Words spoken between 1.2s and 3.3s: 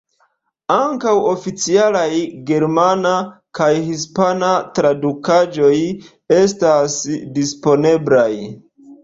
oficialaj germana